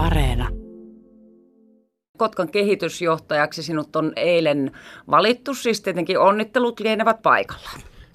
Areena. 0.00 0.48
Kotkan 2.18 2.50
kehitysjohtajaksi 2.50 3.62
sinut 3.62 3.96
on 3.96 4.12
eilen 4.16 4.70
valittu, 5.10 5.54
siis 5.54 5.80
tietenkin 5.80 6.18
onnittelut 6.18 6.80
lienevät 6.80 7.22
paikalla. 7.22 7.70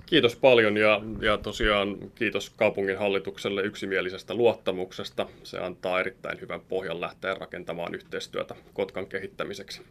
Kiitos 0.06 0.36
paljon 0.36 0.78
ja, 0.78 1.02
ja 1.22 1.38
tosiaan 1.38 1.98
kiitos 2.16 2.50
kaupungin 2.50 2.98
hallitukselle 2.98 3.62
yksimielisestä 3.62 4.34
luottamuksesta. 4.34 5.26
Se 5.44 5.60
antaa 5.60 6.00
erittäin 6.00 6.42
hyvän 6.42 6.62
pohjan 6.62 7.02
lähteä 7.02 7.34
rakentamaan 7.34 7.96
yhteistyötä 7.96 8.56
Kotkan 8.74 9.08
kehittämiseksi. 9.08 9.82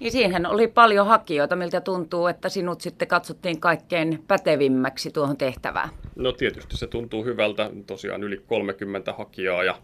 Niin 0.00 0.12
siihen 0.12 0.46
oli 0.46 0.68
paljon 0.68 1.06
hakijoita, 1.06 1.56
miltä 1.56 1.80
tuntuu, 1.80 2.26
että 2.26 2.48
sinut 2.48 2.80
sitten 2.80 3.08
katsottiin 3.08 3.60
kaikkein 3.60 4.24
pätevimmäksi 4.28 5.10
tuohon 5.10 5.36
tehtävään. 5.36 5.88
No 6.16 6.32
tietysti 6.32 6.76
se 6.76 6.86
tuntuu 6.86 7.24
hyvältä, 7.24 7.70
tosiaan 7.86 8.22
yli 8.22 8.42
30 8.46 9.12
hakijaa 9.12 9.64
ja 9.64 9.74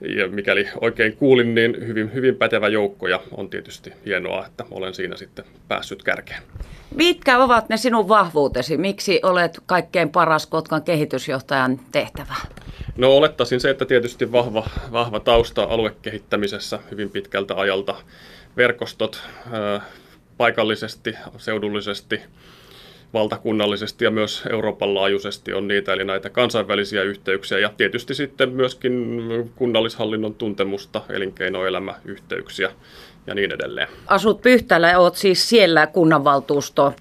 ja 0.00 0.28
mikäli 0.28 0.68
oikein 0.80 1.16
kuulin, 1.16 1.54
niin 1.54 1.86
hyvin, 1.86 2.14
hyvin 2.14 2.36
pätevä 2.36 2.68
joukko 2.68 3.08
ja 3.08 3.20
on 3.36 3.50
tietysti 3.50 3.92
hienoa, 4.04 4.46
että 4.46 4.64
olen 4.70 4.94
siinä 4.94 5.16
sitten 5.16 5.44
päässyt 5.68 6.02
kärkeen. 6.02 6.42
Mitkä 6.94 7.38
ovat 7.38 7.68
ne 7.68 7.76
sinun 7.76 8.08
vahvuutesi? 8.08 8.76
Miksi 8.76 9.20
olet 9.22 9.60
kaikkein 9.66 10.08
paras 10.10 10.46
Kotkan 10.46 10.82
kehitysjohtajan 10.82 11.80
tehtävä? 11.92 12.34
No 12.96 13.16
olettaisin 13.16 13.60
se, 13.60 13.70
että 13.70 13.84
tietysti 13.84 14.32
vahva, 14.32 14.66
vahva 14.92 15.20
tausta 15.20 15.62
aluekehittämisessä 15.62 16.78
hyvin 16.90 17.10
pitkältä 17.10 17.54
ajalta. 17.54 17.94
Verkostot 18.56 19.22
paikallisesti, 20.36 21.14
seudullisesti, 21.36 22.20
valtakunnallisesti 23.14 24.04
ja 24.04 24.10
myös 24.10 24.42
Euroopan 24.50 24.94
laajuisesti 24.94 25.52
on 25.52 25.68
niitä, 25.68 25.92
eli 25.92 26.04
näitä 26.04 26.30
kansainvälisiä 26.30 27.02
yhteyksiä 27.02 27.58
ja 27.58 27.70
tietysti 27.76 28.14
sitten 28.14 28.52
myöskin 28.52 29.22
kunnallishallinnon 29.56 30.34
tuntemusta, 30.34 31.02
elinkeinoelämäyhteyksiä 31.08 32.70
ja 33.26 33.34
niin 33.34 33.52
edelleen. 33.52 33.88
Asut 34.06 34.42
Pyhtäällä 34.42 34.88
ja 34.88 34.98
olet 34.98 35.14
siis 35.14 35.48
siellä 35.48 35.86
kunnanvaltuusto 35.86 36.94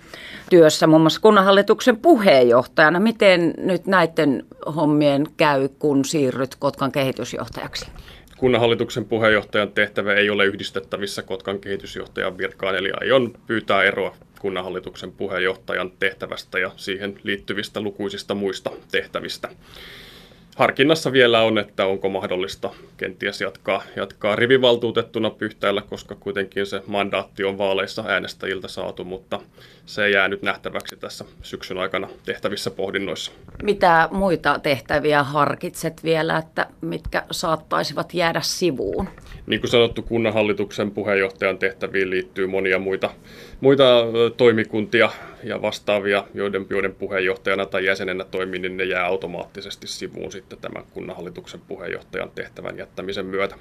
työssä 0.50 0.88
muun 0.88 1.02
muassa 1.02 1.22
kunnanhallituksen 1.22 1.98
puheenjohtajana. 1.98 3.00
Miten 3.00 3.54
nyt 3.58 3.86
näiden 3.86 4.46
hommien 4.76 5.28
käy, 5.38 5.70
kun 5.80 6.06
siirryt 6.06 6.56
Kotkan 6.56 6.92
kehitysjohtajaksi? 6.92 7.86
Kunnanhallituksen 8.38 9.06
puheenjohtajan 9.06 9.72
tehtävä 9.72 10.14
ei 10.14 10.30
ole 10.30 10.46
yhdistettävissä 10.46 11.22
Kotkan 11.22 11.60
kehitysjohtajan 11.60 12.38
virkaan, 12.38 12.76
eli 12.76 12.92
aion 13.02 13.34
pyytää 13.48 13.84
eroa 13.84 14.16
kunnanhallituksen 14.40 15.12
puheenjohtajan 15.12 15.92
tehtävästä 16.00 16.60
ja 16.60 16.72
siihen 16.76 17.20
liittyvistä 17.24 17.82
lukuisista 17.82 18.36
muista 18.36 18.72
tehtävistä 18.92 19.50
harkinnassa 20.56 21.12
vielä 21.12 21.42
on, 21.42 21.58
että 21.58 21.86
onko 21.86 22.10
mahdollista 22.10 22.70
kenties 22.98 23.42
jatkaa, 23.42 23.84
jatkaa 23.96 24.36
rivivaltuutettuna 24.36 25.30
Pyhtäällä, 25.30 25.82
koska 25.82 26.16
kuitenkin 26.16 26.66
se 26.66 26.82
mandaatti 26.88 27.44
on 27.44 27.58
vaaleissa 27.58 28.04
äänestäjiltä 28.08 28.68
saatu, 28.68 29.04
mutta 29.04 29.40
se 29.86 30.10
jää 30.10 30.28
nyt 30.28 30.42
nähtäväksi 30.42 30.96
tässä 30.96 31.26
syksyn 31.42 31.78
aikana 31.78 32.08
tehtävissä 32.26 32.72
pohdinnoissa. 32.72 33.32
Mitä 33.64 34.10
muita 34.12 34.60
tehtäviä 34.60 35.24
harkitset 35.24 36.04
vielä, 36.04 36.38
että 36.38 36.68
mitkä 36.82 37.24
saattaisivat 37.32 38.14
jäädä 38.14 38.42
sivuun? 38.42 39.10
Niin 39.48 39.62
kuin 39.62 39.72
sanottu, 39.72 40.02
kunnanhallituksen 40.02 40.92
puheenjohtajan 40.92 41.58
tehtäviin 41.58 42.10
liittyy 42.10 42.48
monia 42.48 42.80
muita, 42.80 43.10
muita 43.62 43.84
toimikuntia 44.38 45.10
ja 45.44 45.62
vastaavia, 45.62 46.24
joiden, 46.34 46.66
joiden 46.70 46.96
puheenjohtajana 46.96 47.66
tai 47.66 47.86
jäsenenä 47.86 48.24
toimii, 48.24 48.60
niin 48.60 48.78
ne 48.78 48.84
jää 48.84 49.06
automaattisesti 49.06 49.88
sivuun 49.88 50.32
sitten 50.32 50.45
tämän 50.62 50.86
kunnanhallituksen 50.94 51.62
puheenjohtajan 51.62 52.32
tehtävän 52.32 52.78
jättämisen 52.78 53.26
myötä. 53.26 53.58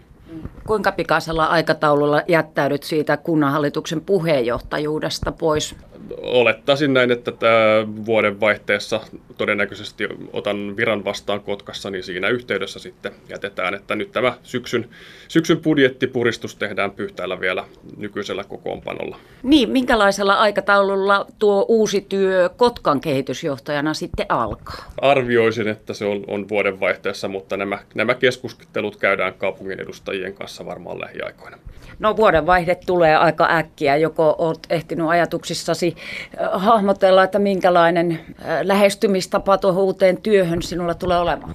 Kuinka 0.67 0.93
pikaisella 0.93 1.45
aikataululla 1.45 2.23
jättäydyt 2.29 2.83
siitä 2.83 3.17
kunnanhallituksen 3.17 4.01
puheenjohtajuudesta 4.01 5.33
pois? 5.33 5.77
Olettaisin 6.23 6.95
näin, 6.95 7.11
että 7.11 7.33
tämä 7.33 7.87
vuoden 8.07 8.41
vaihteessa 8.41 9.01
todennäköisesti 9.39 10.09
otan 10.33 10.77
viran 10.77 11.05
vastaan 11.05 11.41
Kotkassa, 11.41 11.91
niin 11.91 12.05
siinä 12.05 12.29
yhteydessä 12.29 12.79
sitten 12.79 13.13
jätetään, 13.29 13.75
että 13.75 13.95
nyt 13.95 14.13
tämä 14.13 14.35
syksyn, 14.43 14.89
syksyn 15.29 15.61
budjettipuristus 15.61 16.57
tehdään 16.57 16.91
Pyhtäällä 16.91 17.41
vielä 17.41 17.65
nykyisellä 17.97 18.45
kokoonpanolla. 18.45 19.17
Niin, 19.43 19.71
minkälaisella 19.71 20.35
aikataululla 20.35 21.27
tuo 21.39 21.65
uusi 21.69 22.07
työ 22.09 22.51
Kotkan 22.57 23.01
kehitysjohtajana 23.01 23.95
sitten 23.95 24.27
alkaa? 24.29 24.93
Arvioisin, 25.01 25.69
että 25.69 25.95
se 25.95 26.05
on, 26.05 26.25
on 26.27 26.49
vuoden 26.49 26.81
vaihteessa, 26.81 27.29
mutta 27.29 27.57
nämä, 27.57 27.79
nämä 27.95 28.15
keskustelut 28.15 28.97
käydään 28.97 29.35
kaupungin 29.35 29.81
edustajien 29.81 30.14
kanssa 30.35 30.67
varmaan 30.67 31.01
lähiaikoina. 31.01 31.59
No 31.99 32.17
vuodenvaihde 32.17 32.75
tulee 32.87 33.17
aika 33.17 33.49
äkkiä. 33.51 33.97
Joko 33.97 34.35
olet 34.39 34.67
ehtinyt 34.71 35.09
ajatuksissasi 35.09 35.95
äh, 36.41 36.49
hahmotella, 36.53 37.25
että 37.25 37.39
minkälainen 37.39 38.13
äh, 38.13 38.61
lähestymistapa 38.63 39.59
tuohon 39.59 39.85
uuteen 39.85 40.23
työhön 40.23 40.63
sinulla 40.63 40.95
tulee 40.95 41.19
olemaan? 41.19 41.55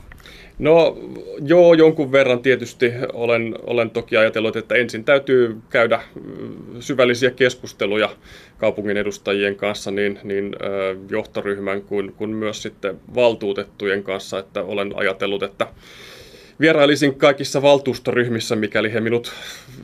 No 0.59 0.97
joo, 1.41 1.73
jonkun 1.73 2.11
verran 2.11 2.41
tietysti 2.41 2.93
olen, 3.13 3.55
olen 3.63 3.89
toki 3.89 4.17
ajatellut, 4.17 4.55
että 4.55 4.75
ensin 4.75 5.03
täytyy 5.03 5.57
käydä 5.69 5.95
äh, 5.95 6.03
syvällisiä 6.79 7.31
keskusteluja 7.31 8.09
kaupungin 8.57 8.97
edustajien 8.97 9.55
kanssa, 9.55 9.91
niin, 9.91 10.19
niin 10.23 10.55
johtoryhmän 11.09 11.81
kuin, 11.81 12.13
kuin 12.13 12.29
myös 12.29 12.61
sitten 12.61 12.99
valtuutettujen 13.15 14.03
kanssa, 14.03 14.39
että 14.39 14.63
olen 14.63 14.93
ajatellut, 14.95 15.43
että 15.43 15.67
vierailisin 16.59 17.15
kaikissa 17.15 17.61
valtuustoryhmissä, 17.61 18.55
mikäli 18.55 18.93
he 18.93 18.99
minut 18.99 19.33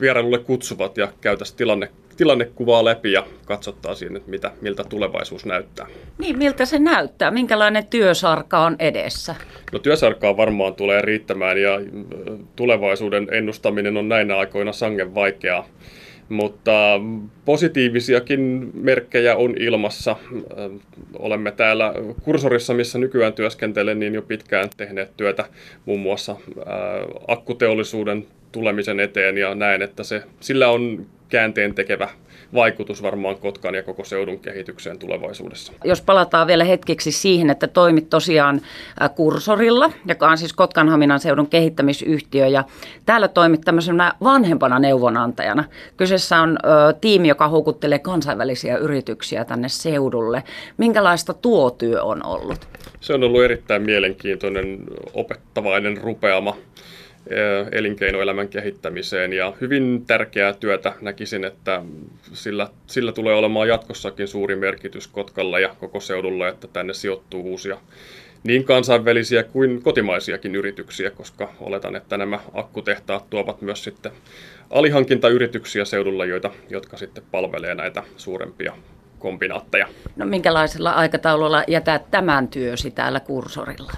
vierailulle 0.00 0.38
kutsuvat 0.38 0.96
ja 0.96 1.12
käytäisiin 1.20 1.56
tilanne, 1.56 1.90
tilannekuvaa 2.16 2.84
läpi 2.84 3.12
ja 3.12 3.26
katsottaisiin, 3.44 4.16
että 4.16 4.30
mitä, 4.30 4.52
miltä 4.60 4.84
tulevaisuus 4.84 5.46
näyttää. 5.46 5.86
Niin, 6.18 6.38
miltä 6.38 6.64
se 6.64 6.78
näyttää? 6.78 7.30
Minkälainen 7.30 7.86
työsarka 7.86 8.58
on 8.58 8.76
edessä? 8.78 9.34
No 9.72 9.78
työsarkaa 9.78 10.36
varmaan 10.36 10.74
tulee 10.74 11.02
riittämään 11.02 11.60
ja 11.60 11.80
tulevaisuuden 12.56 13.28
ennustaminen 13.30 13.96
on 13.96 14.08
näinä 14.08 14.36
aikoina 14.36 14.72
sangen 14.72 15.14
vaikeaa. 15.14 15.68
Mutta 16.28 17.00
positiivisiakin 17.44 18.70
merkkejä 18.74 19.36
on 19.36 19.54
ilmassa. 19.58 20.16
Olemme 21.18 21.52
täällä 21.52 21.94
kursorissa, 22.22 22.74
missä 22.74 22.98
nykyään 22.98 23.32
työskentelen, 23.32 23.98
niin 23.98 24.14
jo 24.14 24.22
pitkään 24.22 24.68
tehneet 24.76 25.16
työtä 25.16 25.44
muun 25.84 26.00
muassa 26.00 26.36
akkuteollisuuden 27.28 28.26
tulemisen 28.52 29.00
eteen 29.00 29.38
ja 29.38 29.54
näen, 29.54 29.82
että 29.82 30.04
se, 30.04 30.22
sillä 30.40 30.68
on 30.68 31.06
käänteen 31.28 31.74
tekevä 31.74 32.08
vaikutus 32.54 33.02
varmaan 33.02 33.36
Kotkan 33.36 33.74
ja 33.74 33.82
koko 33.82 34.04
seudun 34.04 34.38
kehitykseen 34.38 34.98
tulevaisuudessa. 34.98 35.72
Jos 35.84 36.02
palataan 36.02 36.46
vielä 36.46 36.64
hetkeksi 36.64 37.12
siihen, 37.12 37.50
että 37.50 37.66
toimit 37.66 38.10
tosiaan 38.10 38.60
kursorilla, 39.14 39.92
joka 40.08 40.28
on 40.28 40.38
siis 40.38 40.52
Kotkanhaminan 40.52 41.20
seudun 41.20 41.46
kehittämisyhtiö, 41.46 42.46
ja 42.46 42.64
täällä 43.06 43.28
toimit 43.28 43.60
tämmöisenä 43.60 44.12
vanhempana 44.22 44.78
neuvonantajana. 44.78 45.64
Kyseessä 45.96 46.40
on 46.40 46.58
ö, 46.64 46.92
tiimi, 47.00 47.28
joka 47.28 47.48
houkuttelee 47.48 47.98
kansainvälisiä 47.98 48.76
yrityksiä 48.76 49.44
tänne 49.44 49.68
seudulle. 49.68 50.42
Minkälaista 50.76 51.34
tuo 51.34 51.70
työ 51.70 52.02
on 52.02 52.26
ollut? 52.26 52.68
Se 53.00 53.14
on 53.14 53.24
ollut 53.24 53.42
erittäin 53.42 53.82
mielenkiintoinen, 53.82 54.78
opettavainen 55.14 55.96
rupeama 55.96 56.56
elinkeinoelämän 57.72 58.48
kehittämiseen 58.48 59.32
ja 59.32 59.52
hyvin 59.60 60.04
tärkeää 60.06 60.52
työtä 60.52 60.92
näkisin, 61.00 61.44
että 61.44 61.82
sillä, 62.32 62.68
sillä 62.86 63.12
tulee 63.12 63.34
olemaan 63.34 63.68
jatkossakin 63.68 64.28
suuri 64.28 64.56
merkitys 64.56 65.06
Kotkalla 65.06 65.58
ja 65.58 65.74
koko 65.80 66.00
seudulla, 66.00 66.48
että 66.48 66.68
tänne 66.68 66.94
sijoittuu 66.94 67.42
uusia 67.42 67.78
niin 68.44 68.64
kansainvälisiä 68.64 69.42
kuin 69.42 69.82
kotimaisiakin 69.82 70.54
yrityksiä, 70.54 71.10
koska 71.10 71.52
oletan, 71.60 71.96
että 71.96 72.16
nämä 72.16 72.40
akkutehtaat 72.54 73.30
tuovat 73.30 73.62
myös 73.62 73.84
sitten 73.84 74.12
alihankintayrityksiä 74.70 75.84
seudulla, 75.84 76.24
joita, 76.24 76.50
jotka 76.70 76.96
sitten 76.96 77.24
palvelee 77.30 77.74
näitä 77.74 78.02
suurempia 78.16 78.72
kombinaatteja. 79.18 79.88
No 80.16 80.26
minkälaisella 80.26 80.90
aikataululla 80.90 81.64
jätät 81.68 82.10
tämän 82.10 82.48
työsi 82.48 82.90
täällä 82.90 83.20
kursorilla? 83.20 83.92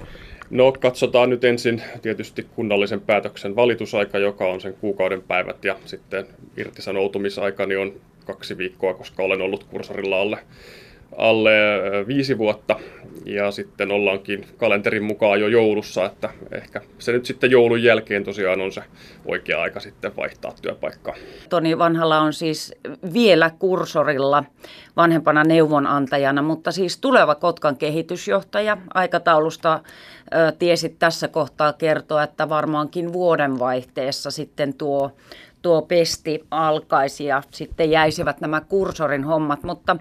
No 0.51 0.73
katsotaan 0.73 1.31
nyt 1.31 1.45
ensin 1.45 1.83
tietysti 2.03 2.47
kunnallisen 2.55 3.01
päätöksen 3.01 3.57
valitusaika, 3.57 4.19
joka 4.19 4.47
on 4.47 4.61
sen 4.61 4.75
kuukauden 4.75 5.23
päivät 5.23 5.65
ja 5.65 5.77
sitten 5.85 6.27
irtisanoutumisaikani 6.57 7.77
on 7.77 7.93
kaksi 8.25 8.59
viikkoa, 8.59 8.95
koska 8.95 9.23
olen 9.23 9.41
ollut 9.41 9.65
kursorilla 9.65 10.21
alle, 10.21 10.39
alle 11.17 11.51
viisi 12.07 12.39
vuotta 12.39 12.77
ja 13.27 13.51
sitten 13.51 13.91
ollaankin 13.91 14.47
kalenterin 14.57 15.05
mukaan 15.05 15.41
jo 15.41 15.49
joulussa, 15.49 16.05
että 16.05 16.31
ehkä 16.53 16.81
se 16.99 17.13
nyt 17.13 17.27
sitten 17.27 17.51
joulun 17.51 17.83
jälkeen 17.83 18.25
tosiaan 18.25 18.61
on 18.61 18.73
se 18.73 18.83
oikea 19.27 19.63
aika 19.63 19.81
sitten 19.81 20.17
vaihtaa 20.17 20.53
työpaikkaa. 20.63 21.15
Toni 21.49 21.79
Vanhalla 21.79 22.21
on 22.21 22.33
siis 22.33 22.75
vielä 23.13 23.51
kursorilla 23.59 24.45
vanhempana 24.97 25.45
neuvonantajana, 25.45 26.43
mutta 26.43 26.73
siis 26.73 26.99
tuleva 26.99 27.35
Kotkan 27.35 27.77
kehitysjohtaja 27.77 28.77
aikataulusta 28.95 29.81
tiesit 30.59 30.99
tässä 30.99 31.29
kohtaa 31.29 31.73
kertoa, 31.73 32.23
että 32.23 32.49
varmaankin 32.49 33.13
vuodenvaihteessa 33.13 34.31
sitten 34.31 34.75
tuo 34.75 35.13
tuo 35.69 35.83
pesti 35.83 36.45
alkaisi 36.51 37.25
ja 37.25 37.43
sitten 37.51 37.91
jäisivät 37.91 38.41
nämä 38.41 38.61
kursorin 38.61 39.25
hommat, 39.25 39.63
mutta 39.63 39.97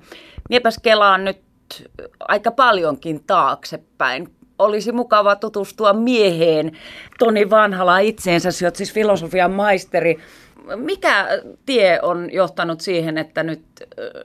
miepäs 0.49 0.79
kelaan 0.83 1.25
nyt 1.25 1.41
aika 2.19 2.51
paljonkin 2.51 3.23
taaksepäin. 3.27 4.29
Olisi 4.59 4.91
mukava 4.91 5.35
tutustua 5.35 5.93
mieheen. 5.93 6.71
Toni 7.19 7.49
Vanhala 7.49 7.99
itseensä, 7.99 8.51
sinä 8.51 8.71
siis 8.73 8.93
filosofian 8.93 9.51
maisteri. 9.51 10.19
Mikä 10.75 11.27
tie 11.65 11.99
on 12.01 12.33
johtanut 12.33 12.81
siihen, 12.81 13.17
että 13.17 13.43
nyt 13.43 13.61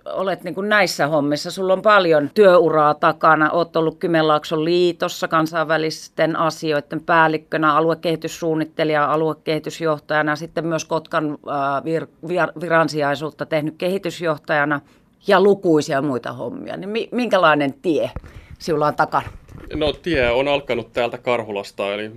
olet 0.04 0.44
niin 0.44 0.54
kuin 0.54 0.68
näissä 0.68 1.06
hommissa? 1.06 1.50
Sulla 1.50 1.72
on 1.72 1.82
paljon 1.82 2.30
työuraa 2.34 2.94
takana. 2.94 3.50
Olet 3.50 3.76
ollut 3.76 3.98
Kymenlaakson 3.98 4.64
liitossa 4.64 5.28
kansainvälisten 5.28 6.36
asioiden 6.36 7.00
päällikkönä, 7.00 7.74
aluekehityssuunnittelija, 7.74 9.12
aluekehitysjohtajana, 9.12 10.36
sitten 10.36 10.66
myös 10.66 10.84
Kotkan 10.84 11.38
vir, 11.84 12.06
vir, 12.28 12.48
viransijaisuutta 12.60 13.46
tehnyt 13.46 13.74
kehitysjohtajana– 13.78 14.80
ja 15.26 15.40
lukuisia 15.40 16.02
muita 16.02 16.32
hommia. 16.32 16.76
Niin 16.76 17.08
minkälainen 17.12 17.74
tie 17.82 18.10
sinulla 18.58 18.86
on 18.86 18.94
takana? 18.94 19.28
No 19.74 19.92
tie 19.92 20.30
on 20.30 20.48
alkanut 20.48 20.92
täältä 20.92 21.18
Karhulasta, 21.18 21.94
eli 21.94 22.10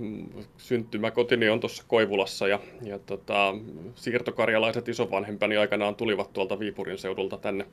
syntymäkotini 0.56 1.48
on 1.48 1.60
tuossa 1.60 1.84
Koivulassa 1.88 2.48
ja, 2.48 2.60
ja 2.82 2.98
tota, 2.98 3.54
siirtokarjalaiset 3.94 4.88
isovanhempani 4.88 5.56
aikanaan 5.56 5.94
tulivat 5.94 6.32
tuolta 6.32 6.58
Viipurin 6.58 6.98
seudulta 6.98 7.38
tänne, 7.38 7.66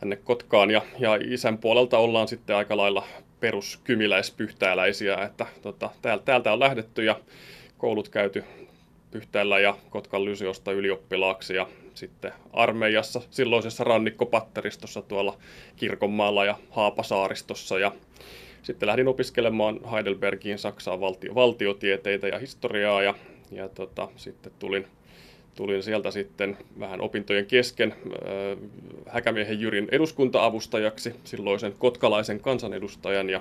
tänne 0.00 0.16
Kotkaan 0.16 0.70
ja, 0.70 0.82
ja 0.98 1.18
isän 1.20 1.58
puolelta 1.58 1.98
ollaan 1.98 2.28
sitten 2.28 2.56
aika 2.56 2.76
lailla 2.76 3.04
peruskymiläispyhtääläisiä, 3.40 5.14
että 5.14 5.46
tota, 5.62 5.90
täältä, 6.02 6.24
täältä 6.24 6.52
on 6.52 6.60
lähdetty 6.60 7.04
ja 7.04 7.20
koulut 7.78 8.08
käyty 8.08 8.44
Pyhtäällä 9.10 9.60
ja 9.60 9.76
Kotkan 9.90 10.24
Lysiosta 10.24 10.72
ylioppilaaksi 10.72 11.54
ja 11.54 11.66
sitten 11.94 12.32
armeijassa 12.52 13.20
silloisessa 13.30 13.84
rannikkopatteristossa 13.84 15.02
tuolla 15.02 15.38
Kirkonmaalla 15.76 16.44
ja 16.44 16.58
Haapasaaristossa 16.70 17.78
ja 17.78 17.92
sitten 18.62 18.86
lähdin 18.86 19.08
opiskelemaan 19.08 19.80
Heidelbergiin 19.92 20.58
Saksaan 20.58 21.00
valtio, 21.00 21.34
valtiotieteitä 21.34 22.28
ja 22.28 22.38
historiaa 22.38 23.02
ja, 23.02 23.14
ja 23.50 23.68
tota, 23.68 24.08
sitten 24.16 24.52
tulin, 24.58 24.86
tulin 25.54 25.82
sieltä 25.82 26.10
sitten 26.10 26.56
vähän 26.78 27.00
opintojen 27.00 27.46
kesken 27.46 27.92
äh, 27.92 28.58
Häkämiehen 29.06 29.60
Jyrin 29.60 29.88
eduskunta-avustajaksi, 29.92 31.14
silloisen 31.24 31.74
kotkalaisen 31.78 32.40
kansanedustajan 32.40 33.30
ja 33.30 33.40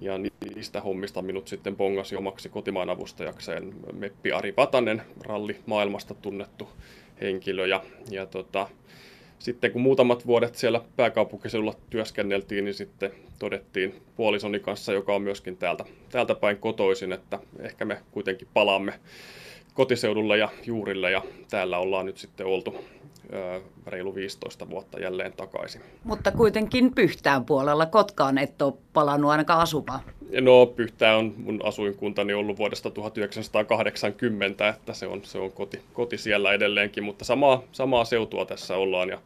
ja 0.00 0.18
niistä 0.54 0.80
hommista 0.80 1.22
minut 1.22 1.48
sitten 1.48 1.76
bongasi 1.76 2.16
omaksi 2.16 2.48
kotimaan 2.48 2.90
avustajakseen 2.90 3.74
Meppi 3.92 4.32
Ari 4.32 4.54
Vatanen, 4.56 5.02
ralli 5.24 5.56
maailmasta 5.66 6.14
tunnettu 6.14 6.68
henkilö. 7.20 7.66
Ja, 7.66 7.84
ja 8.10 8.26
tota, 8.26 8.68
sitten 9.38 9.72
kun 9.72 9.82
muutamat 9.82 10.26
vuodet 10.26 10.54
siellä 10.54 10.80
pääkaupunkiseudulla 10.96 11.74
työskenneltiin, 11.90 12.64
niin 12.64 12.74
sitten 12.74 13.10
todettiin 13.38 14.02
puolisoni 14.16 14.60
kanssa, 14.60 14.92
joka 14.92 15.14
on 15.14 15.22
myöskin 15.22 15.56
täältä, 15.56 15.84
täältä 16.10 16.34
päin 16.34 16.58
kotoisin, 16.58 17.12
että 17.12 17.38
ehkä 17.60 17.84
me 17.84 18.00
kuitenkin 18.10 18.48
palaamme 18.54 19.00
kotiseudulle 19.74 20.38
ja 20.38 20.48
juurille 20.66 21.10
ja 21.10 21.22
täällä 21.50 21.78
ollaan 21.78 22.06
nyt 22.06 22.18
sitten 22.18 22.46
oltu 22.46 22.74
reilu 23.86 24.14
15 24.14 24.70
vuotta 24.70 25.00
jälleen 25.00 25.32
takaisin. 25.32 25.82
Mutta 26.04 26.30
kuitenkin 26.30 26.94
Pyhtään 26.94 27.44
puolella 27.44 27.86
Kotkaan 27.86 28.38
et 28.38 28.62
ole 28.62 28.74
palannut 28.92 29.30
ainakaan 29.30 29.60
asumaan. 29.60 30.00
No 30.40 30.66
Pyhtää 30.66 31.16
on 31.16 31.34
mun 31.36 31.60
asuinkuntani 31.64 32.34
ollut 32.34 32.58
vuodesta 32.58 32.90
1980, 32.90 34.68
että 34.68 34.92
se 34.92 35.06
on, 35.06 35.24
se 35.24 35.38
on 35.38 35.52
koti, 35.52 35.80
koti 35.92 36.18
siellä 36.18 36.52
edelleenkin, 36.52 37.04
mutta 37.04 37.24
samaa, 37.24 37.62
samaa 37.72 38.04
seutua 38.04 38.46
tässä 38.46 38.76
ollaan 38.76 39.08
ja 39.08 39.18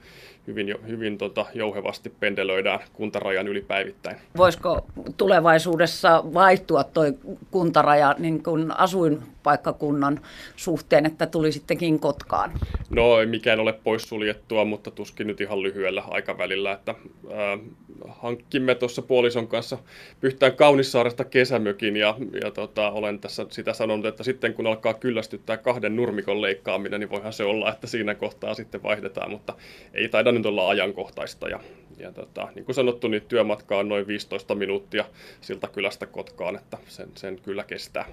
hyvin, 0.51 0.75
hyvin 0.89 1.19
tota, 1.19 1.47
jouhevasti 1.55 2.13
pendelöidään 2.21 2.81
kuntarajan 2.93 3.49
yli 3.49 3.61
päivittäin. 3.61 4.17
Voisiko 4.37 4.87
tulevaisuudessa 5.17 6.25
vaihtua 6.35 6.85
tuo 6.85 7.05
kuntaraja 7.51 8.15
niin 8.19 8.43
kuin 8.43 8.79
asuinpaikkakunnan 8.79 10.21
suhteen, 10.57 11.07
että 11.07 11.27
tuli 11.27 11.53
sittenkin 11.53 12.01
Kotkaan? 12.01 12.53
No 12.91 13.21
ei 13.21 13.27
mikään 13.27 13.61
ole 13.61 13.73
poissuljettua, 13.73 14.65
mutta 14.65 14.91
tuskin 14.91 15.27
nyt 15.27 15.41
ihan 15.41 15.63
lyhyellä 15.63 16.03
aikavälillä, 16.09 16.73
että 16.73 16.95
äh, 17.31 17.61
hankkimme 18.09 18.75
tuossa 18.75 19.03
puolison 19.03 19.49
kanssa 19.49 19.79
Pyhtään 20.21 20.57
Kaunissaaresta 20.57 21.25
kesämökin 21.25 21.97
ja, 21.97 22.17
ja 22.45 22.51
tota, 22.51 22.91
olen 22.91 23.19
tässä 23.19 23.47
sitä 23.49 23.73
sanonut, 23.73 24.07
että 24.07 24.23
sitten 24.23 24.55
kun 24.55 24.67
alkaa 24.67 24.95
kyllästyttää 24.95 25.57
kahden 25.57 25.97
nurmikon 25.97 26.43
leikkaaminen, 26.43 27.01
niin 27.01 27.11
voihan 27.11 27.33
se 27.33 27.45
olla, 27.45 27.73
että 27.73 27.87
siinä 27.87 28.15
kohtaa 28.15 28.55
sitten 28.55 28.83
vaihdetaan, 28.83 29.31
mutta 29.31 29.55
ei 29.95 30.09
taida 30.09 30.33
olla 30.47 30.69
ajankohtaista 30.69 31.49
ja, 31.49 31.61
ja 31.99 32.13
tota, 32.13 32.49
niin 32.55 32.65
kuin 32.65 32.75
sanottu, 32.75 33.09
niin 33.09 33.23
työmatka 33.29 33.79
on 33.79 33.89
noin 33.89 34.07
15 34.07 34.55
minuuttia 34.55 35.05
siltä 35.41 35.69
kylästä 35.69 36.07
Kotkaan, 36.07 36.57
että 36.57 36.79
sen, 36.89 37.09
sen 37.15 37.39
kyllä 37.43 37.65
kestää. 37.65 38.07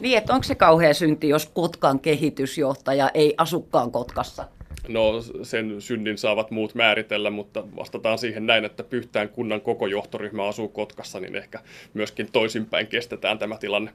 Niin, 0.00 0.18
että 0.18 0.34
onko 0.34 0.44
se 0.44 0.54
kauhea 0.54 0.94
synti, 0.94 1.28
jos 1.28 1.46
Kotkan 1.46 2.00
kehitysjohtaja 2.00 3.10
ei 3.14 3.34
asukkaan 3.38 3.92
Kotkassa? 3.92 4.48
No 4.88 5.22
sen 5.42 5.80
synnin 5.80 6.18
saavat 6.18 6.50
muut 6.50 6.74
määritellä, 6.74 7.30
mutta 7.30 7.64
vastataan 7.76 8.18
siihen 8.18 8.46
näin, 8.46 8.64
että 8.64 8.84
Pyhtään 8.84 9.28
kunnan 9.28 9.60
koko 9.60 9.86
johtoryhmä 9.86 10.48
asuu 10.48 10.68
Kotkassa, 10.68 11.20
niin 11.20 11.36
ehkä 11.36 11.58
myöskin 11.94 12.28
toisinpäin 12.32 12.86
kestetään 12.86 13.38
tämä 13.38 13.56
tilanne. 13.56 13.90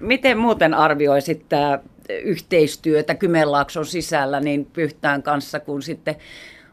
Miten 0.00 0.38
muuten 0.38 0.74
arvioisit 0.74 1.48
tämä 1.48 1.78
yhteistyötä 2.08 3.14
Kymenlaakson 3.14 3.86
sisällä 3.86 4.40
niin 4.40 4.66
Pyhtään 4.72 5.22
kanssa, 5.22 5.60
kun 5.60 5.82
sitten 5.82 6.16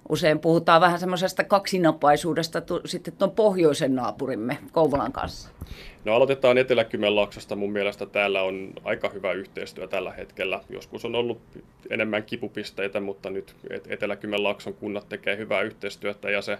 usein 0.09 0.39
puhutaan 0.39 0.81
vähän 0.81 0.99
semmoisesta 0.99 1.43
kaksinapaisuudesta 1.43 2.61
sitten 2.85 3.13
tuon 3.17 3.31
pohjoisen 3.31 3.95
naapurimme 3.95 4.57
Kouvolan 4.71 5.11
kanssa? 5.11 5.49
No 6.05 6.15
aloitetaan 6.15 6.57
Etelä-Kymenlaaksosta. 6.57 7.55
Mun 7.55 7.71
mielestä 7.71 8.05
täällä 8.05 8.41
on 8.41 8.73
aika 8.83 9.09
hyvä 9.09 9.31
yhteistyö 9.31 9.87
tällä 9.87 10.11
hetkellä. 10.11 10.61
Joskus 10.69 11.05
on 11.05 11.15
ollut 11.15 11.41
enemmän 11.89 12.23
kipupisteitä, 12.23 12.99
mutta 12.99 13.29
nyt 13.29 13.55
Etelä-Kymenlaakson 13.87 14.73
kunnat 14.73 15.09
tekee 15.09 15.37
hyvää 15.37 15.61
yhteistyötä 15.61 16.29
ja 16.29 16.41
se 16.41 16.57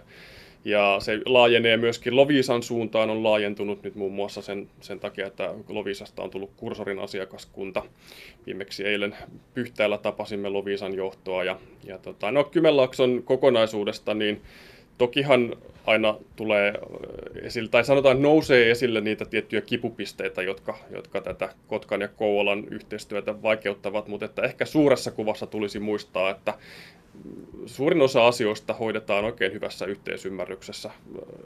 ja 0.64 0.96
se 1.00 1.20
laajenee 1.26 1.76
myöskin 1.76 2.16
Loviisan 2.16 2.62
suuntaan, 2.62 3.10
on 3.10 3.22
laajentunut 3.22 3.82
nyt 3.82 3.94
muun 3.94 4.12
muassa 4.12 4.42
sen, 4.42 4.68
sen 4.80 5.00
takia, 5.00 5.26
että 5.26 5.54
Loviisasta 5.68 6.22
on 6.22 6.30
tullut 6.30 6.50
kursorin 6.56 6.98
asiakaskunta. 6.98 7.82
Viimeksi 8.46 8.84
eilen 8.84 9.16
Pyhtäällä 9.54 9.98
tapasimme 9.98 10.48
Loviisan 10.48 10.94
johtoa 10.94 11.44
ja, 11.44 11.58
ja 11.84 11.98
tota, 11.98 12.30
no 12.30 12.44
Kymenlaakson 12.44 13.22
kokonaisuudesta, 13.24 14.14
niin 14.14 14.42
tokihan 14.98 15.56
aina 15.86 16.16
tulee 16.36 16.74
esille, 17.42 17.68
tai 17.68 17.84
sanotaan 17.84 18.22
nousee 18.22 18.70
esille 18.70 19.00
niitä 19.00 19.24
tiettyjä 19.24 19.60
kipupisteitä, 19.62 20.42
jotka, 20.42 20.78
jotka 20.90 21.20
tätä 21.20 21.48
Kotkan 21.66 22.00
ja 22.00 22.08
Kouvolan 22.08 22.64
yhteistyötä 22.70 23.42
vaikeuttavat, 23.42 24.08
mutta 24.08 24.26
että 24.26 24.42
ehkä 24.42 24.64
suuressa 24.64 25.10
kuvassa 25.10 25.46
tulisi 25.46 25.80
muistaa, 25.80 26.30
että 26.30 26.54
suurin 27.66 28.02
osa 28.02 28.26
asioista 28.26 28.74
hoidetaan 28.74 29.24
oikein 29.24 29.52
hyvässä 29.52 29.86
yhteisymmärryksessä 29.86 30.90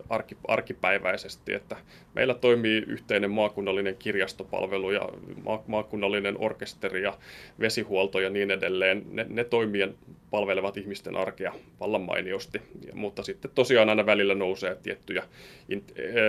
arki, 0.08 0.36
arkipäiväisesti, 0.48 1.52
että 1.54 1.76
meillä 2.14 2.34
toimii 2.34 2.84
yhteinen 2.86 3.30
maakunnallinen 3.30 3.96
kirjastopalvelu 3.98 4.90
ja 4.90 5.08
ma- 5.44 5.62
maakunnallinen 5.66 6.36
orkesteri 6.38 7.02
ja 7.02 7.18
vesihuolto 7.60 8.20
ja 8.20 8.30
niin 8.30 8.50
edelleen. 8.50 9.02
Ne, 9.10 9.26
ne 9.28 9.44
toimien 9.44 9.94
palvelevat 10.30 10.76
ihmisten 10.76 11.16
arkea 11.16 11.52
vallan 11.80 12.02
mainiosti, 12.02 12.62
mutta 12.92 13.22
sitten 13.22 13.50
tosiaan 13.54 13.88
aina 13.88 14.06
välillä 14.06 14.34
nousee 14.34 14.76
tiettyjä 14.82 15.24
in, 15.68 15.84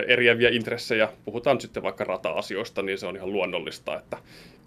eriäviä 0.08 0.50
intressejä. 0.50 1.10
Puhutaan 1.26 1.62
sitten 1.62 1.84
vaikka 1.84 2.04
rata-asioista, 2.04 2.82
niin 2.82 2.98
se 2.98 3.08
on 3.08 3.16
ihan 3.16 3.34
luonnollista, 3.34 3.98
että 4.00 4.18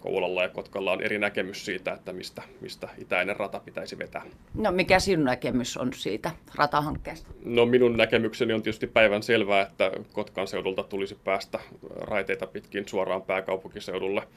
Koulalla 0.03 0.43
ja 0.43 0.49
Kotkalla 0.49 0.91
on 0.91 1.01
eri 1.01 1.19
näkemys 1.19 1.65
siitä, 1.65 1.93
että 1.93 2.13
mistä, 2.13 2.41
mistä 2.61 2.89
itäinen 2.97 3.35
rata 3.35 3.59
pitäisi 3.59 3.97
vetää. 3.97 4.21
No 4.53 4.71
mikä 4.71 4.99
sinun 4.99 5.25
näkemys 5.25 5.77
on 5.77 5.93
siitä 5.93 6.31
ratahankkeesta? 6.55 7.29
No 7.45 7.65
minun 7.65 7.97
näkemykseni 7.97 8.53
on 8.53 8.63
tietysti 8.63 8.87
päivän 8.87 9.23
selvää, 9.23 9.61
että 9.61 9.91
Kotkan 10.13 10.47
seudulta 10.47 10.83
tulisi 10.83 11.15
päästä 11.23 11.59
raiteita 11.91 12.47
pitkin 12.47 12.87
suoraan 12.87 13.21
pääkaupunkiseudulle. 13.21 14.27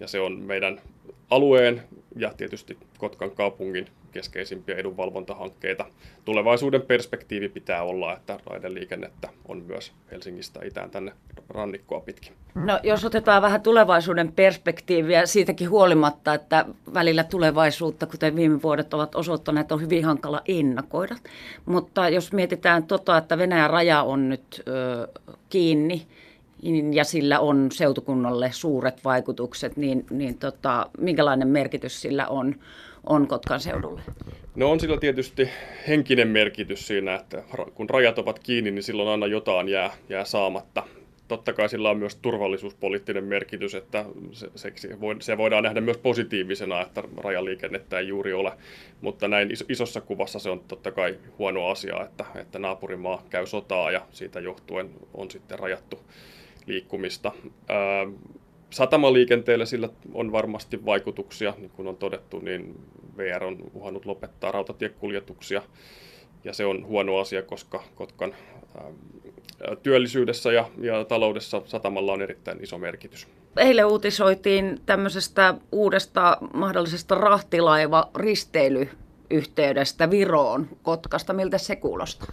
Ja 0.00 0.08
se 0.08 0.20
on 0.20 0.38
meidän 0.38 0.80
alueen 1.30 1.82
ja 2.16 2.32
tietysti 2.36 2.78
Kotkan 2.98 3.30
kaupungin 3.30 3.86
keskeisimpiä 4.12 4.76
edunvalvontahankkeita. 4.76 5.86
Tulevaisuuden 6.24 6.82
perspektiivi 6.82 7.48
pitää 7.48 7.82
olla, 7.82 8.16
että 8.16 8.38
raideliikennettä 8.46 9.28
on 9.48 9.62
myös 9.62 9.92
Helsingistä 10.10 10.60
itään 10.64 10.90
tänne 10.90 11.12
rannikkoa 11.48 12.00
pitkin. 12.00 12.32
No 12.54 12.80
jos 12.82 13.04
otetaan 13.04 13.42
vähän 13.42 13.62
tulevaisuuden 13.62 14.32
perspektiiviä 14.32 15.26
siitäkin 15.26 15.70
huolimatta, 15.70 16.34
että 16.34 16.66
välillä 16.94 17.24
tulevaisuutta, 17.24 18.06
kuten 18.06 18.36
viime 18.36 18.62
vuodet 18.62 18.94
ovat 18.94 19.14
osoittaneet, 19.14 19.72
on 19.72 19.80
hyvin 19.80 20.04
hankala 20.04 20.42
ennakoida. 20.48 21.16
Mutta 21.66 22.08
jos 22.08 22.32
mietitään 22.32 22.82
tota, 22.82 23.18
että 23.18 23.38
Venäjän 23.38 23.70
raja 23.70 24.02
on 24.02 24.28
nyt 24.28 24.62
ö, 24.68 25.08
kiinni, 25.48 26.06
ja 26.92 27.04
sillä 27.04 27.40
on 27.40 27.68
seutukunnalle 27.72 28.50
suuret 28.52 29.04
vaikutukset, 29.04 29.76
niin, 29.76 30.06
niin 30.10 30.38
tota, 30.38 30.90
minkälainen 30.98 31.48
merkitys 31.48 32.00
sillä 32.00 32.28
on, 32.28 32.54
on 33.06 33.26
Kotkan 33.26 33.60
seudulle? 33.60 34.00
No 34.54 34.70
on 34.70 34.80
sillä 34.80 34.96
tietysti 34.96 35.48
henkinen 35.88 36.28
merkitys 36.28 36.86
siinä, 36.86 37.14
että 37.14 37.42
kun 37.74 37.90
rajat 37.90 38.18
ovat 38.18 38.38
kiinni, 38.38 38.70
niin 38.70 38.82
silloin 38.82 39.08
aina 39.08 39.26
jotain 39.26 39.68
jää, 39.68 39.90
jää 40.08 40.24
saamatta. 40.24 40.82
Totta 41.28 41.52
kai 41.52 41.68
sillä 41.68 41.90
on 41.90 41.98
myös 41.98 42.16
turvallisuuspoliittinen 42.16 43.24
merkitys, 43.24 43.74
että 43.74 44.04
se, 44.32 44.50
se, 44.54 44.72
se 45.20 45.38
voidaan 45.38 45.62
nähdä 45.62 45.80
myös 45.80 45.98
positiivisena, 45.98 46.82
että 46.82 47.02
rajaliikennettä 47.16 47.98
ei 47.98 48.08
juuri 48.08 48.32
ole. 48.32 48.52
Mutta 49.00 49.28
näin 49.28 49.50
isossa 49.68 50.00
kuvassa 50.00 50.38
se 50.38 50.50
on 50.50 50.60
totta 50.68 50.90
kai 50.90 51.18
huono 51.38 51.68
asia, 51.68 52.04
että, 52.04 52.24
että 52.34 52.58
naapurimaa 52.58 53.22
käy 53.30 53.46
sotaa 53.46 53.90
ja 53.90 54.06
siitä 54.10 54.40
johtuen 54.40 54.90
on 55.14 55.30
sitten 55.30 55.58
rajattu 55.58 56.00
liikkumista. 56.66 57.32
Satamaliikenteelle 58.70 59.66
sillä 59.66 59.88
on 60.14 60.32
varmasti 60.32 60.84
vaikutuksia, 60.84 61.54
niin 61.58 61.70
kuin 61.70 61.88
on 61.88 61.96
todettu, 61.96 62.38
niin 62.38 62.80
VR 63.16 63.44
on 63.44 63.58
uhannut 63.74 64.06
lopettaa 64.06 64.52
rautatiekuljetuksia, 64.52 65.62
ja 66.44 66.52
se 66.52 66.64
on 66.66 66.86
huono 66.86 67.18
asia, 67.18 67.42
koska 67.42 67.82
Kotkan 67.94 68.34
työllisyydessä 69.82 70.52
ja, 70.52 70.70
ja 70.78 71.04
taloudessa 71.04 71.62
satamalla 71.64 72.12
on 72.12 72.22
erittäin 72.22 72.62
iso 72.62 72.78
merkitys. 72.78 73.28
Eilen 73.56 73.86
uutisoitiin 73.86 74.80
tämmöisestä 74.86 75.54
uudesta 75.72 76.38
mahdollisesta 76.54 77.14
rahtilaiva 77.14 78.10
risteily 78.16 78.88
yhteydestä 79.30 80.10
Viroon 80.10 80.68
Kotkasta. 80.82 81.32
Miltä 81.32 81.58
se 81.58 81.76
kuulostaa? 81.76 82.28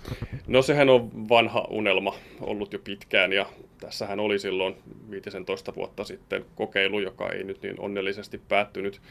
No 0.47 0.61
sehän 0.61 0.89
on 0.89 1.29
vanha 1.29 1.67
unelma 1.69 2.15
ollut 2.41 2.73
jo 2.73 2.79
pitkään 2.83 3.33
ja 3.33 3.45
tässähän 3.81 4.19
oli 4.19 4.39
silloin 4.39 4.75
15 5.09 5.75
vuotta 5.75 6.03
sitten 6.03 6.45
kokeilu, 6.55 7.00
joka 7.00 7.29
ei 7.29 7.43
nyt 7.43 7.61
niin 7.61 7.79
onnellisesti 7.79 8.41
päättynyt. 8.47 9.01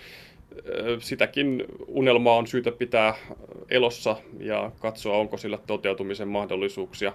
Sitäkin 0.98 1.64
unelmaa 1.86 2.36
on 2.36 2.46
syytä 2.46 2.72
pitää 2.72 3.14
elossa 3.70 4.16
ja 4.38 4.70
katsoa, 4.80 5.16
onko 5.16 5.36
sillä 5.36 5.58
toteutumisen 5.66 6.28
mahdollisuuksia 6.28 7.12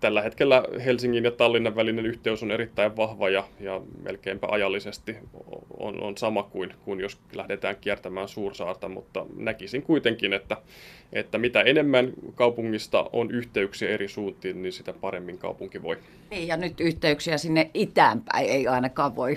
tällä 0.00 0.22
hetkellä 0.22 0.62
Helsingin 0.84 1.24
ja 1.24 1.30
Tallinnan 1.30 1.76
välinen 1.76 2.06
yhteys 2.06 2.42
on 2.42 2.50
erittäin 2.50 2.96
vahva 2.96 3.28
ja, 3.28 3.44
ja 3.60 3.80
melkeinpä 4.02 4.46
ajallisesti 4.50 5.16
on, 5.78 6.02
on 6.02 6.16
sama 6.16 6.42
kuin, 6.42 6.74
kuin 6.84 7.00
jos 7.00 7.18
lähdetään 7.32 7.76
kiertämään 7.80 8.28
Suursaarta, 8.28 8.88
mutta 8.88 9.26
näkisin 9.36 9.82
kuitenkin, 9.82 10.32
että, 10.32 10.56
että 11.12 11.38
mitä 11.38 11.60
enemmän 11.60 12.12
kaupungista 12.34 13.10
on 13.12 13.30
yhteyksiä 13.30 13.90
eri 13.90 14.08
suuntiin, 14.08 14.62
niin 14.62 14.72
sitä 14.72 14.92
paremmin 14.92 15.38
kaupunki 15.38 15.82
voi. 15.82 15.98
Niin, 16.30 16.48
ja 16.48 16.56
nyt 16.56 16.80
yhteyksiä 16.80 17.38
sinne 17.38 17.70
itäänpäin 17.74 18.48
ei 18.48 18.68
ainakaan 18.68 19.16
voi 19.16 19.36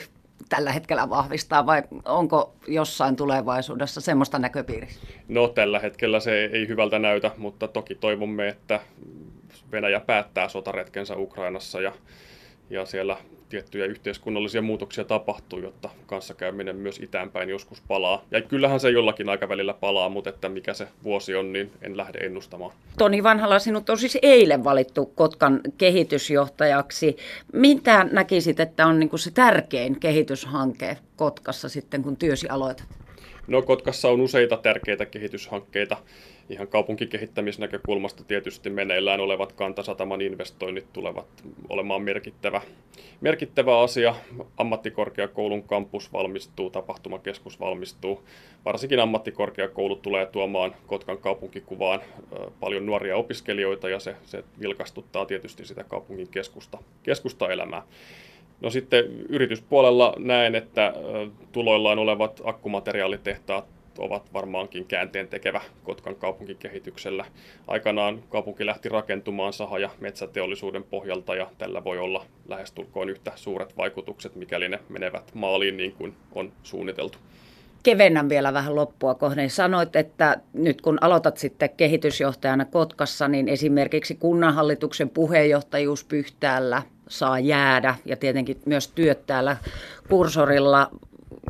tällä 0.50 0.72
hetkellä 0.72 1.10
vahvistaa 1.10 1.66
vai 1.66 1.84
onko 2.06 2.54
jossain 2.68 3.16
tulevaisuudessa 3.16 4.02
semmoista 4.02 4.40
näköpiirissä? 4.40 5.00
No 5.28 5.48
tällä 5.48 5.80
hetkellä 5.80 6.20
se 6.20 6.46
ei 6.46 6.68
hyvältä 6.68 7.00
näytä, 7.00 7.32
mutta 7.38 7.68
toki 7.68 7.96
toivomme, 7.96 8.48
että 8.48 8.80
Venäjä 9.72 10.00
päättää 10.00 10.50
sotaretkensä 10.50 11.16
Ukrainassa 11.16 11.82
ja, 11.82 11.92
ja 12.70 12.86
siellä 12.86 13.18
tiettyjä 13.50 13.86
yhteiskunnallisia 13.86 14.62
muutoksia 14.62 15.04
tapahtuu, 15.04 15.60
jotta 15.60 15.90
kanssakäyminen 16.06 16.76
myös 16.76 17.00
itäänpäin 17.00 17.50
joskus 17.50 17.82
palaa. 17.88 18.26
Ja 18.32 18.42
kyllähän 18.42 18.80
se 18.80 18.90
jollakin 18.90 19.30
aikavälillä 19.30 19.74
palaa, 19.74 20.10
mutta 20.10 20.30
että 20.30 20.50
mikä 20.50 20.74
se 20.74 20.88
vuosi 21.04 21.36
on, 21.36 21.54
niin 21.54 21.72
en 21.82 21.98
lähde 21.98 22.20
ennustamaan. 22.20 22.72
Toni 22.98 23.24
Vanhala, 23.24 23.60
sinut 23.60 23.90
on 23.90 23.98
siis 23.98 24.18
eilen 24.22 24.64
valittu 24.64 25.06
Kotkan 25.06 25.62
kehitysjohtajaksi. 25.78 27.18
Mitä 27.54 28.04
näkisit, 28.04 28.60
että 28.60 28.88
on 28.88 29.00
niin 29.00 29.20
se 29.20 29.32
tärkein 29.32 30.00
kehityshanke 30.00 30.98
Kotkassa 31.16 31.70
sitten, 31.70 32.04
kun 32.04 32.18
työsi 32.18 32.48
aloitat? 32.50 33.01
No 33.48 33.62
Kotkassa 33.62 34.10
on 34.10 34.22
useita 34.22 34.58
tärkeitä 34.58 35.06
kehityshankkeita. 35.06 35.98
Ihan 36.50 36.68
kaupunkikehittämisnäkökulmasta 36.68 38.24
tietysti 38.24 38.70
meneillään 38.70 39.20
olevat 39.20 39.52
Kantasataman 39.52 40.22
investoinnit 40.22 40.94
tulevat 40.94 41.28
olemaan 41.70 42.02
merkittävä, 42.02 42.62
merkittävä 43.22 43.80
asia. 43.80 44.16
Ammattikorkeakoulun 44.58 45.64
kampus 45.64 46.14
valmistuu, 46.14 46.70
tapahtumakeskus 46.70 47.60
valmistuu. 47.60 48.24
Varsinkin 48.66 49.00
ammattikorkeakoulu 49.00 49.96
tulee 49.96 50.26
tuomaan 50.26 50.76
Kotkan 50.88 51.18
kaupunkikuvaan 51.18 52.02
paljon 52.60 52.86
nuoria 52.86 53.18
opiskelijoita 53.18 53.90
ja 53.90 54.00
se, 54.00 54.16
se 54.26 54.44
vilkastuttaa 54.60 55.26
tietysti 55.26 55.66
sitä 55.66 55.84
kaupungin 55.84 56.28
keskusta, 56.28 56.78
keskustaelämää. 57.04 57.84
No 58.62 58.70
sitten 58.70 59.06
yrityspuolella 59.30 60.14
näen, 60.20 60.56
että 60.56 60.94
tuloillaan 61.52 62.00
olevat 62.00 62.42
akkumateriaalitehtaat 62.44 63.66
ovat 63.98 64.34
varmaankin 64.34 64.86
käänteen 64.86 65.28
tekevä 65.28 65.62
Kotkan 65.84 66.16
kaupunkikehityksellä. 66.16 67.26
Aikanaan 67.68 68.24
kaupunki 68.30 68.66
lähti 68.66 68.90
rakentumaan 68.90 69.54
saha- 69.54 69.80
ja 69.80 69.90
metsäteollisuuden 70.00 70.84
pohjalta 70.84 71.36
ja 71.36 71.48
tällä 71.58 71.84
voi 71.84 72.00
olla 72.00 72.26
lähestulkoon 72.48 73.10
yhtä 73.10 73.32
suuret 73.36 73.78
vaikutukset, 73.78 74.36
mikäli 74.36 74.70
ne 74.70 74.80
menevät 74.90 75.32
maaliin 75.34 75.78
niin 75.78 75.92
kuin 75.92 76.14
on 76.36 76.52
suunniteltu. 76.64 77.18
Kevennän 77.84 78.30
vielä 78.30 78.54
vähän 78.54 78.76
loppua 78.76 79.16
kohden. 79.16 79.50
Sanoit, 79.50 79.96
että 79.96 80.42
nyt 80.54 80.82
kun 80.82 80.98
aloitat 81.02 81.38
sitten 81.38 81.70
kehitysjohtajana 81.70 82.66
Kotkassa, 82.66 83.28
niin 83.28 83.50
esimerkiksi 83.50 84.16
kunnanhallituksen 84.16 85.10
puheenjohtajuus 85.10 86.04
Pyhtäällä 86.04 86.82
saa 87.12 87.40
jäädä 87.40 87.96
ja 88.06 88.18
tietenkin 88.18 88.62
myös 88.66 88.88
työt 88.88 89.26
täällä 89.26 89.58
kursorilla 90.10 90.92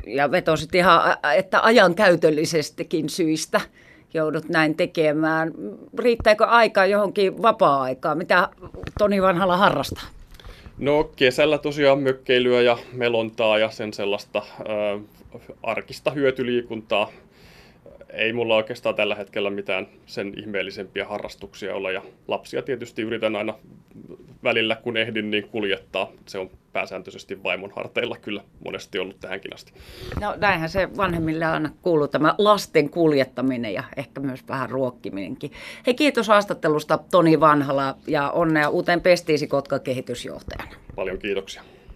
ja 0.07 0.31
vetosit 0.31 0.75
ihan, 0.75 1.17
että 1.35 1.59
ajankäytöllisestikin 1.63 3.09
syistä 3.09 3.61
joudut 4.13 4.49
näin 4.49 4.75
tekemään. 4.75 5.51
Riittääkö 5.99 6.45
aikaa 6.45 6.85
johonkin 6.85 7.41
vapaa-aikaan? 7.41 8.17
Mitä 8.17 8.49
Toni 8.99 9.21
Vanhala 9.21 9.57
harrastaa? 9.57 10.03
No 10.77 11.03
kesällä 11.15 11.57
tosiaan 11.57 11.99
mökkeilyä 11.99 12.61
ja 12.61 12.77
melontaa 12.93 13.57
ja 13.57 13.69
sen 13.69 13.93
sellaista 13.93 14.39
äh, 14.39 15.01
arkista 15.63 16.11
hyötyliikuntaa 16.11 17.11
ei 18.09 18.33
mulla 18.33 18.55
oikeastaan 18.55 18.95
tällä 18.95 19.15
hetkellä 19.15 19.49
mitään 19.49 19.87
sen 20.05 20.33
ihmeellisempiä 20.37 21.05
harrastuksia 21.05 21.75
ole. 21.75 21.93
Ja 21.93 22.01
lapsia 22.27 22.61
tietysti 22.61 23.01
yritän 23.01 23.35
aina 23.35 23.53
välillä, 24.43 24.75
kun 24.75 24.97
ehdin, 24.97 25.31
niin 25.31 25.49
kuljettaa. 25.49 26.11
Se 26.25 26.37
on 26.37 26.49
pääsääntöisesti 26.73 27.43
vaimon 27.43 27.71
harteilla 27.75 28.17
kyllä 28.17 28.43
monesti 28.65 28.99
ollut 28.99 29.19
tähänkin 29.19 29.53
asti. 29.53 29.73
No 30.21 30.35
näinhän 30.37 30.69
se 30.69 30.89
vanhemmille 30.97 31.45
aina 31.45 31.69
kuuluu 31.81 32.07
tämä 32.07 32.35
lasten 32.37 32.89
kuljettaminen 32.89 33.73
ja 33.73 33.83
ehkä 33.97 34.21
myös 34.21 34.47
vähän 34.47 34.69
ruokkiminenkin. 34.69 35.51
Hei 35.87 35.93
kiitos 35.93 36.27
haastattelusta 36.27 36.99
Toni 37.11 37.39
Vanhala 37.39 37.95
ja 38.07 38.31
onnea 38.31 38.69
uuteen 38.69 39.01
Pestiisi 39.01 39.47
Kotka 39.47 39.79
kehitysjohtajana. 39.79 40.75
Paljon 40.95 41.19
kiitoksia. 41.19 41.61